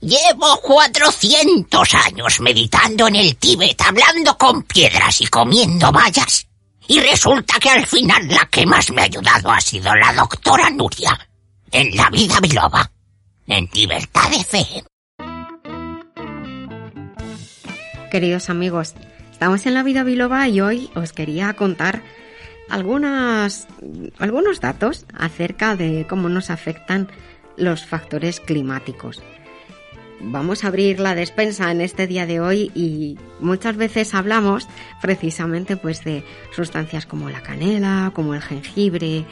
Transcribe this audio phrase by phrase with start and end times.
[0.00, 6.46] Llevo cuatrocientos años meditando en el Tíbet, hablando con piedras y comiendo vallas.
[6.86, 10.70] Y resulta que al final la que más me ha ayudado ha sido la doctora
[10.70, 11.18] Nuria,
[11.72, 12.88] en la vida biloba,
[13.48, 14.66] en libertad de fe.
[18.12, 18.94] Queridos amigos,
[19.32, 22.04] estamos en la vida biloba y hoy os quería contar
[22.70, 23.66] algunas,
[24.20, 27.10] algunos datos acerca de cómo nos afectan
[27.56, 29.20] los factores climáticos
[30.20, 34.68] vamos a abrir la despensa en este día de hoy y muchas veces hablamos
[35.00, 39.24] precisamente pues de sustancias como la canela, como el jengibre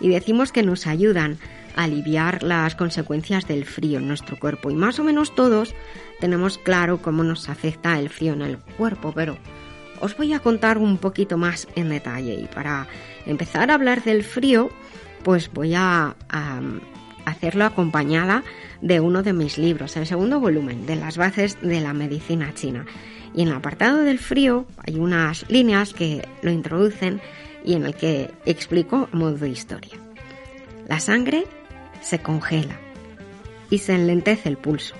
[0.00, 1.38] y decimos que nos ayudan
[1.76, 4.70] a aliviar las consecuencias del frío en nuestro cuerpo.
[4.70, 5.74] Y más o menos todos
[6.20, 9.36] tenemos claro cómo nos afecta el frío en el cuerpo, pero
[10.00, 12.34] os voy a contar un poquito más en detalle.
[12.34, 12.86] Y para
[13.26, 14.70] empezar a hablar del frío
[15.24, 16.60] pues voy a, a
[17.24, 18.44] hacerlo acompañada
[18.80, 22.86] de uno de mis libros, el segundo volumen de las bases de la medicina china.
[23.34, 27.20] Y en el apartado del frío hay unas líneas que lo introducen
[27.64, 29.98] y en el que explico a modo de historia.
[30.86, 31.46] La sangre
[32.00, 32.78] se congela
[33.70, 34.94] y se enlentece el pulso.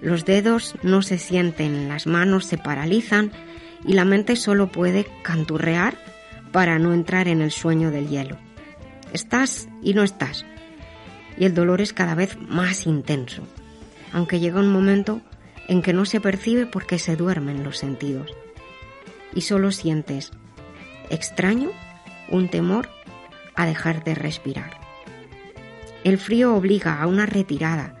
[0.00, 3.30] Los dedos no se sienten, las manos se paralizan
[3.84, 5.96] y la mente solo puede canturrear
[6.52, 8.38] para no entrar en el sueño del hielo.
[9.12, 10.44] Estás y no estás,
[11.38, 13.42] y el dolor es cada vez más intenso,
[14.12, 15.20] aunque llega un momento
[15.68, 18.34] en que no se percibe porque se duermen los sentidos
[19.34, 20.32] y solo sientes
[21.10, 21.70] extraño
[22.30, 22.88] un temor
[23.54, 24.78] a dejar de respirar.
[26.04, 27.94] El frío obliga a una retirada.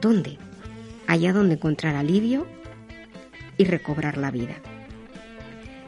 [0.00, 0.38] ¿Dónde?
[1.06, 2.46] Allá donde encontrar alivio
[3.56, 4.56] y recobrar la vida.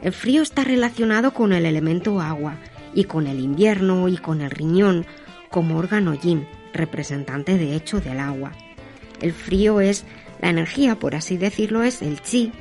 [0.01, 2.55] El frío está relacionado con el elemento agua
[2.93, 5.05] y con el invierno y con el riñón
[5.49, 8.51] como órgano yin, representante de hecho del agua.
[9.21, 10.05] El frío es
[10.41, 12.51] la energía, por así decirlo, es el chi,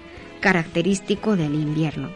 [0.41, 2.11] característico del invierno.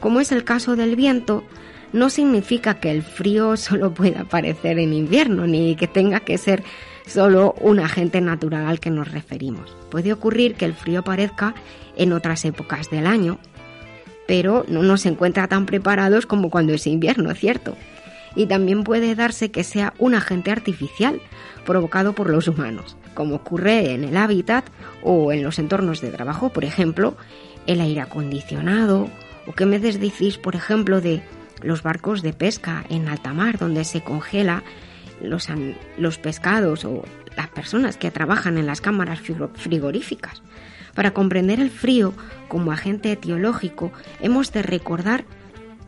[0.00, 1.44] Como es el caso del viento,
[1.92, 6.62] no significa que el frío solo pueda aparecer en invierno, ni que tenga que ser
[7.06, 9.76] solo un agente natural al que nos referimos.
[9.90, 11.54] Puede ocurrir que el frío aparezca
[11.96, 13.38] en otras épocas del año,
[14.26, 17.76] pero no nos encuentra tan preparados como cuando es invierno, ¿cierto?
[18.34, 21.20] Y también puede darse que sea un agente artificial
[21.64, 24.64] provocado por los humanos, como ocurre en el hábitat
[25.02, 27.16] o en los entornos de trabajo, por ejemplo,
[27.66, 29.08] el aire acondicionado,
[29.46, 31.22] o que me decís, por ejemplo, de
[31.62, 34.62] los barcos de pesca en alta mar, donde se congela
[35.22, 35.48] los,
[35.98, 37.04] los pescados o
[37.36, 39.20] las personas que trabajan en las cámaras
[39.54, 40.42] frigoríficas.
[40.94, 42.14] Para comprender el frío
[42.48, 45.24] como agente etiológico, hemos de recordar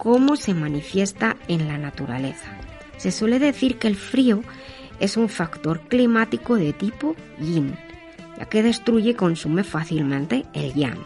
[0.02, 2.58] cómo se manifiesta en la naturaleza.
[2.96, 4.42] Se suele decir que el frío
[4.98, 7.76] es un factor climático de tipo yin,
[8.36, 10.98] ya que destruye y consume fácilmente el yang.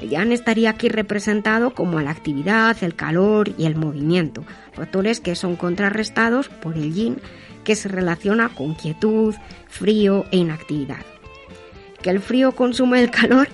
[0.00, 5.36] El yang estaría aquí representado como la actividad, el calor y el movimiento, factores que
[5.36, 7.18] son contrarrestados por el yin,
[7.62, 9.32] que se relaciona con quietud,
[9.68, 11.06] frío e inactividad.
[12.02, 13.46] Que el frío consume el calor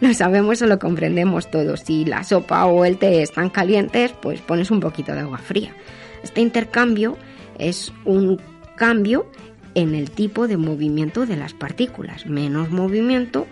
[0.00, 1.80] lo sabemos o lo comprendemos todos.
[1.80, 5.74] Si la sopa o el té están calientes, pues pones un poquito de agua fría.
[6.22, 7.18] Este intercambio
[7.58, 8.40] es un
[8.76, 9.30] cambio
[9.74, 12.26] en el tipo de movimiento de las partículas.
[12.26, 13.46] Menos movimiento,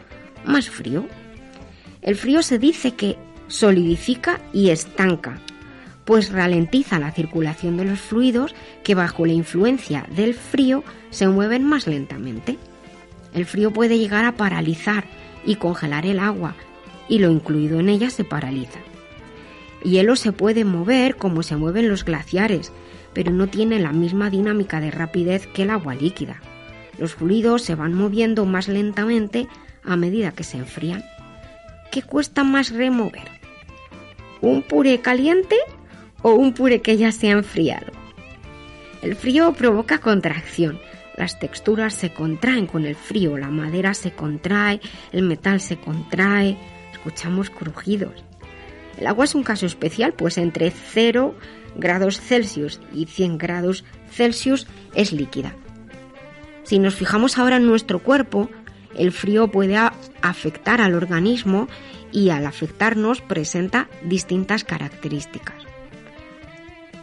[0.45, 1.07] más frío.
[2.03, 3.17] El frío se dice que
[3.49, 5.39] solidifica y estanca,
[6.05, 11.65] pues ralentiza la circulación de los fluidos que bajo la influencia del frío se mueven
[11.65, 12.59] más lentamente.
[13.35, 15.05] El frío puede llegar a paralizar
[15.45, 16.55] y congelar el agua,
[17.09, 18.79] y lo incluido en ella se paraliza.
[19.83, 22.73] Hielo se puede mover como se mueven los glaciares,
[23.13, 26.41] pero no tiene la misma dinámica de rapidez que el agua líquida.
[26.99, 29.49] Los fluidos se van moviendo más lentamente
[29.83, 31.03] a medida que se enfrían.
[31.91, 33.29] ¿Qué cuesta más remover?
[34.41, 35.57] ¿Un puré caliente
[36.23, 37.93] o un puré que ya se ha enfriado?
[39.03, 40.79] El frío provoca contracción,
[41.21, 44.81] las texturas se contraen con el frío, la madera se contrae,
[45.13, 46.57] el metal se contrae,
[46.93, 48.25] escuchamos crujidos.
[48.97, 51.35] El agua es un caso especial, pues entre 0
[51.77, 55.55] grados Celsius y 100 grados Celsius es líquida.
[56.63, 58.49] Si nos fijamos ahora en nuestro cuerpo,
[58.97, 59.77] el frío puede
[60.23, 61.69] afectar al organismo
[62.13, 65.67] y al afectarnos presenta distintas características.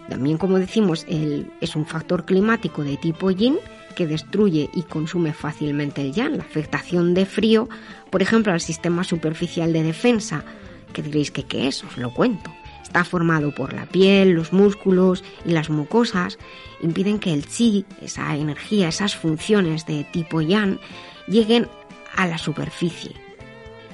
[0.10, 3.60] También, como decimos, es un factor climático de tipo yin
[3.98, 7.68] que destruye y consume fácilmente el yang, la afectación de frío,
[8.12, 10.46] por ejemplo, al sistema superficial de defensa,
[10.94, 12.54] que diréis que qué es, os lo cuento.
[12.84, 16.38] Está formado por la piel, los músculos y las mucosas,
[16.80, 20.80] impiden que el chi, esa energía, esas funciones de tipo yang,
[21.28, 21.68] lleguen
[22.16, 23.14] a la superficie,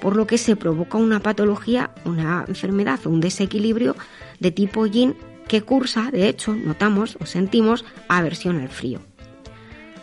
[0.01, 3.95] por lo que se provoca una patología, una enfermedad o un desequilibrio
[4.41, 5.15] de tipo yin
[5.47, 9.00] que cursa, de hecho, notamos o sentimos aversión al frío.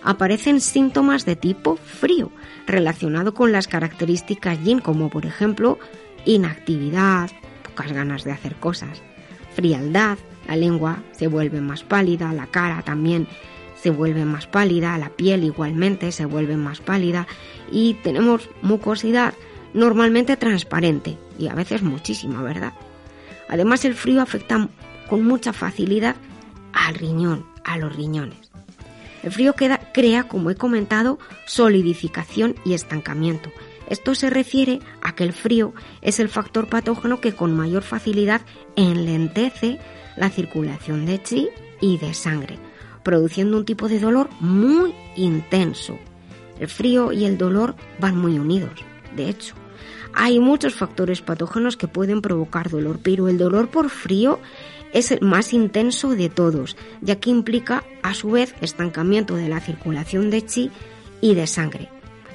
[0.02, 2.30] Aparecen síntomas de tipo frío,
[2.66, 5.78] relacionado con las características yin, como por ejemplo
[6.24, 7.30] inactividad,
[7.62, 9.02] pocas ganas de hacer cosas,
[9.54, 10.18] frialdad,
[10.48, 13.28] la lengua se vuelve más pálida, la cara también
[13.80, 17.26] se vuelve más pálida, la piel igualmente se vuelve más pálida
[17.70, 19.34] y tenemos mucosidad
[19.72, 22.74] normalmente transparente y a veces muchísima, ¿verdad?
[23.48, 24.68] Además el frío afecta
[25.08, 26.16] con mucha facilidad
[26.72, 28.49] al riñón, a los riñones.
[29.22, 33.50] El frío crea, como he comentado, solidificación y estancamiento.
[33.88, 38.40] Esto se refiere a que el frío es el factor patógeno que con mayor facilidad
[38.76, 39.78] enlentece
[40.16, 41.48] la circulación de chi
[41.80, 42.58] y de sangre,
[43.02, 45.98] produciendo un tipo de dolor muy intenso.
[46.58, 48.84] El frío y el dolor van muy unidos,
[49.16, 49.54] de hecho.
[50.12, 54.40] Hay muchos factores patógenos que pueden provocar dolor, pero el dolor por frío
[54.92, 59.60] es el más intenso de todos, ya que implica a su vez estancamiento de la
[59.60, 60.70] circulación de chi
[61.20, 61.88] y de sangre.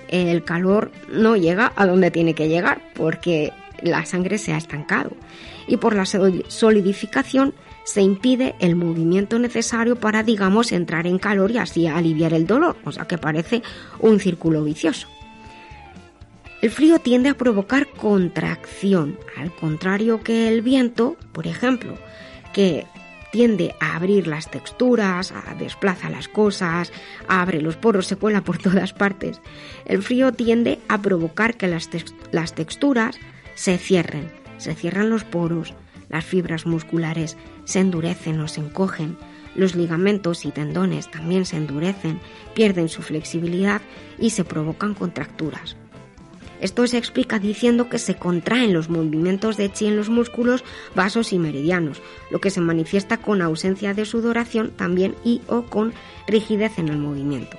[0.07, 5.11] El calor no llega a donde tiene que llegar porque la sangre se ha estancado
[5.67, 7.53] y por la solidificación
[7.83, 12.77] se impide el movimiento necesario para, digamos, entrar en calor y así aliviar el dolor,
[12.83, 13.61] o sea que parece
[13.99, 15.07] un círculo vicioso.
[16.61, 21.95] El frío tiende a provocar contracción, al contrario que el viento, por ejemplo,
[22.55, 22.87] que
[23.33, 26.93] tiende a abrir las texturas, a desplaza las cosas,
[27.27, 29.41] abre los poros, se cuela por todas partes.
[29.83, 31.89] El frío tiende a provocar que las,
[32.31, 33.17] las texturas
[33.55, 35.73] se cierren, se cierran los poros,
[36.07, 37.35] las fibras musculares
[37.65, 39.17] se endurecen o se encogen,
[39.53, 42.21] los ligamentos y tendones también se endurecen,
[42.53, 43.81] pierden su flexibilidad
[44.17, 45.75] y se provocan contracturas.
[46.61, 50.63] Esto se explica diciendo que se contraen los movimientos de chi en los músculos,
[50.95, 55.93] vasos y meridianos, lo que se manifiesta con ausencia de sudoración también y o con
[56.27, 57.57] rigidez en el movimiento.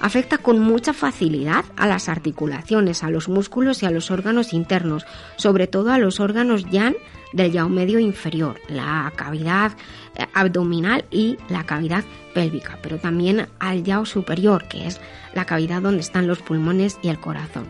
[0.00, 5.06] Afecta con mucha facilidad a las articulaciones, a los músculos y a los órganos internos,
[5.36, 6.96] sobre todo a los órganos yang
[7.32, 9.72] del yao medio inferior, la cavidad
[10.16, 15.00] eh, abdominal y la cavidad pélvica, pero también al yao superior, que es
[15.34, 17.66] la cavidad donde están los pulmones y el corazón.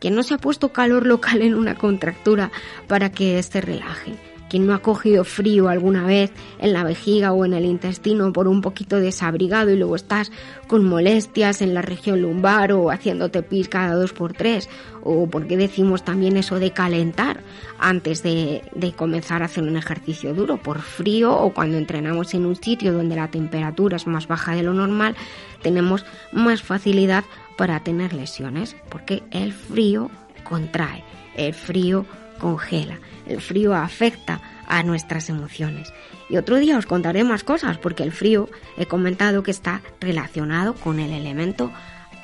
[0.00, 2.50] Que no se ha puesto calor local en una contractura
[2.86, 4.14] para que se relaje
[4.48, 8.48] quien no ha cogido frío alguna vez en la vejiga o en el intestino por
[8.48, 10.30] un poquito desabrigado y luego estás
[10.66, 14.68] con molestias en la región lumbar o haciéndote pis cada dos por tres,
[15.02, 17.40] o porque decimos también eso de calentar
[17.78, 22.46] antes de, de comenzar a hacer un ejercicio duro por frío o cuando entrenamos en
[22.46, 25.16] un sitio donde la temperatura es más baja de lo normal,
[25.62, 27.24] tenemos más facilidad
[27.56, 30.10] para tener lesiones, porque el frío
[30.44, 31.04] contrae,
[31.36, 32.06] el frío
[32.38, 32.98] congela.
[33.26, 35.92] El frío afecta a nuestras emociones.
[36.28, 40.74] Y otro día os contaré más cosas porque el frío he comentado que está relacionado
[40.74, 41.70] con el elemento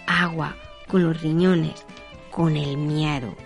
[0.06, 0.56] agua,
[0.88, 1.84] con los riñones,
[2.30, 3.36] con el miedo.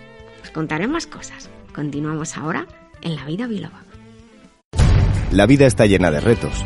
[0.43, 1.49] Os contaré más cosas.
[1.73, 2.65] Continuamos ahora
[3.01, 3.83] en la vida biloba.
[5.31, 6.65] La vida está llena de retos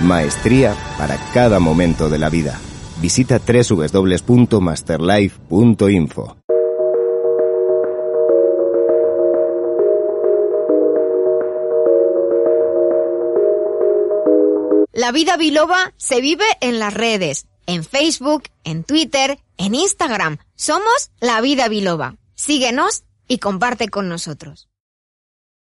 [0.00, 2.58] Maestría para cada momento de la vida.
[3.00, 6.36] Visita www.masterlife.info.
[14.92, 20.38] La vida biloba se vive en las redes, en Facebook, en Twitter, en Instagram.
[20.56, 22.16] Somos La Vida Biloba.
[22.34, 24.69] Síguenos y comparte con nosotros.